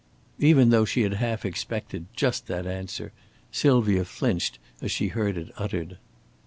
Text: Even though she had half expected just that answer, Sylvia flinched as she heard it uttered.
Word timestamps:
Even 0.39 0.71
though 0.71 0.83
she 0.83 1.03
had 1.03 1.13
half 1.13 1.45
expected 1.45 2.07
just 2.15 2.47
that 2.47 2.65
answer, 2.65 3.11
Sylvia 3.51 4.03
flinched 4.03 4.57
as 4.81 4.89
she 4.91 5.09
heard 5.09 5.37
it 5.37 5.51
uttered. 5.57 5.99